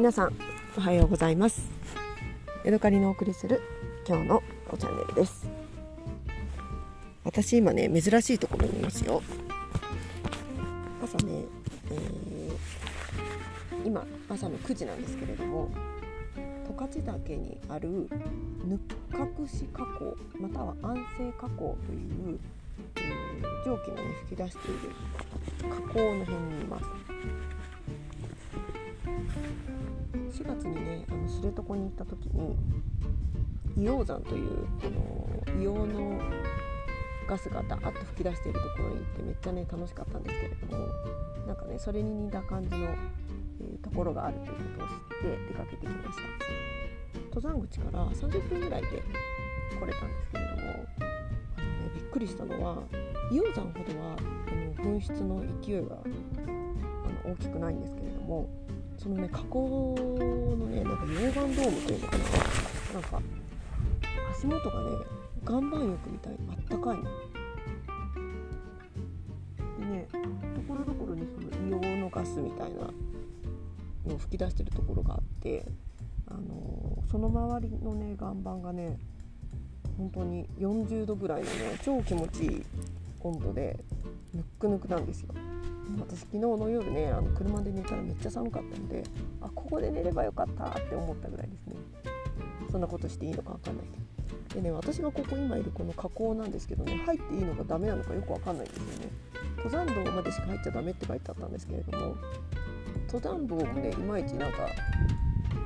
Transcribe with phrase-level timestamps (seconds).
[0.00, 0.32] 皆さん
[0.78, 1.60] おはようございます。
[2.64, 3.60] ヤドカリのお送りする
[4.08, 4.42] 今日の
[4.78, 5.46] チャンネルです。
[7.22, 9.20] 私今ね珍しいところにいますよ。
[11.04, 11.44] 朝ね、
[11.90, 15.68] えー、今朝の9時なんですけれども
[16.66, 18.08] 十勝岳にあるぬ
[18.76, 18.78] っ
[19.12, 22.38] かくし火口または安政火口という、
[22.96, 24.78] えー、蒸気の、ね、吹き出している
[25.60, 26.86] 火口の辺にいます。
[30.40, 32.56] 4月にねあの知床に行った時に
[33.76, 35.28] 硫黄山というあの
[35.60, 36.20] 硫黄の
[37.28, 40.88] ガスがダーッと噴き出しているところに行ってめっちゃね楽しかったんですけれども
[41.46, 46.70] なんかねそれに似た感じの、えー、ところがあるということを知って出かけてきました。
[47.32, 52.76] 登山口から30分ぐらいで来れたんですけれどもあの、ね、びっくりしたのは
[53.30, 55.96] 硫黄山ほどはあの噴出の勢いが
[56.44, 58.48] あの大きくないんですけれども
[58.98, 60.09] そのね河口の
[60.80, 62.24] ねなんか溶岩ドームというのかな
[62.94, 63.22] なんか
[64.32, 64.90] 足元がね
[65.42, 67.04] 岩盤浴みたいにあったかいの。
[69.78, 70.08] でね
[70.54, 72.90] ところどころにその硫黄のガスみたいな
[74.06, 75.64] のを吹き出してるところがあって
[76.28, 78.98] あのー、その周りのね岩盤がね
[79.96, 82.64] 本当に40度ぐらいのね超気持ちいい
[83.20, 83.78] 温度で
[84.32, 85.34] ぬっくぬくなんですよ。
[85.98, 89.02] 私昨日の夜ねあの車で寝たらめっちゃ寒かったので
[89.40, 91.76] あここで寝ればよかったって思ったぐらいですね。
[92.72, 93.98] そんなことしていいのか分かんないけ
[94.54, 94.60] ど。
[94.62, 99.08] でね私がここ今いるこの河口なんですけどね入っていいのかダメなのかよく分かんないんですよね。
[99.58, 102.16] 登山道までしか入っちゃダメって書いてあったんですけれども
[103.06, 104.58] 登山道もねいまいちなんか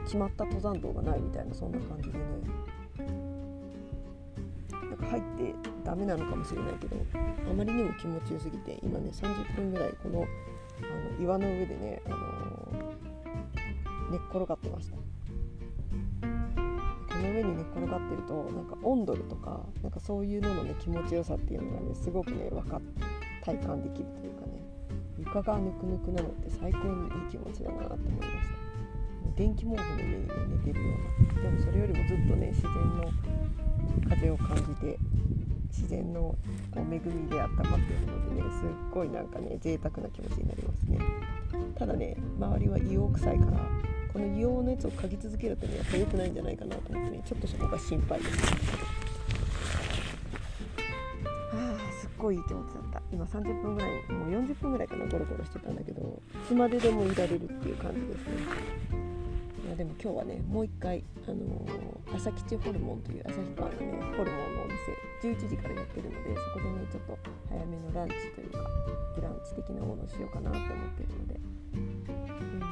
[0.04, 2.24] 決まった登山道がないみたいなそんな感じでね。
[4.70, 6.96] なんか入ってダメなのかもしれないけど
[7.50, 10.26] あまりにも気持ちよすぎて今ね30分ぐらいこの
[10.82, 13.13] あの岩の上でね、あのー、
[14.14, 14.94] 寝っ転がってました。
[14.94, 15.02] こ
[17.18, 23.02] の上に寝っ転がってるとなんかオンドルとかなんかそういうののね気持ちよさっていうのがねすごくね分かって
[23.44, 24.62] 体感できるというかね
[25.18, 28.54] 床がぬくぬくなのって最高にいい気持ちだなと思いました。
[29.36, 30.94] 電気毛布の上に、ね、寝てるよ
[31.34, 31.42] うな。
[31.42, 33.10] でもそれよりもずっとね自然の
[34.08, 34.96] 風を感じて
[35.72, 36.36] 自然のこ
[36.76, 40.98] う恵みであったまっているのでねすっごいなんかね贅沢な気持ちになりますね。
[41.76, 43.83] ただね周りは硫黄臭いから
[44.14, 48.54] この硫黄のやつを嗅ぎ続けるとねやっぱ良くないんじゃないかなと思ってねちょっとそこが心配です。
[51.52, 53.02] あーすっごいいい気持ちだった。
[53.10, 59.04] 今30分ぐらいもう40分ぐらいかなゴロゴロしてたんだけどいつまででもいられるっていう感じですね。
[59.66, 63.86] いやでも今日はねもう一回、あのー、朝吉ホルモンという旭川のね
[64.16, 64.66] ホルモンのお
[65.26, 68.58] 店11時からやってるのでそこでねちょっと早めのランチというか
[69.16, 71.40] ブランチ的なものをしようかなって思ってるので
[71.74, 71.76] う
[72.60, 72.63] ん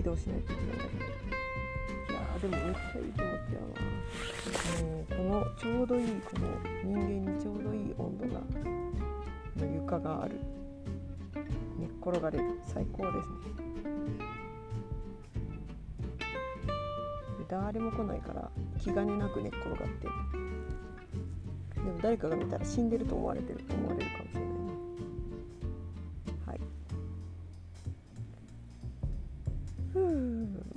[0.00, 1.04] 移動しないといけないんだけど
[2.10, 3.66] いやでもめっちゃいい気持ちやわ
[4.82, 6.48] もうこのちょうどいいこの
[6.82, 6.96] 人
[7.26, 8.40] 間にちょうどいい温度が
[9.58, 10.40] の床がある
[11.78, 12.44] 寝っ転がれる。
[12.66, 13.34] 最高ですね
[17.48, 20.06] 誰も来ないから気兼ねなく寝っ転がって
[21.74, 24.49] でも誰かが見たら死んでると思われてると思われるかもしれない。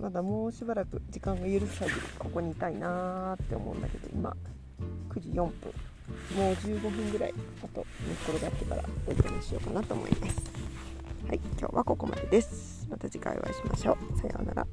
[0.03, 4.36] まだもうしばらく時間が許さずここにいたいなーって思うんだけど今
[5.09, 5.47] 9時4分
[6.36, 7.34] もう15分ぐらい
[7.64, 10.44] あと寝っ転がってからおいとめしようかなと思います。
[11.30, 12.86] はい今日はここまでです。
[12.90, 14.19] また次回お会いしましょう。
[14.19, 14.68] さようなら。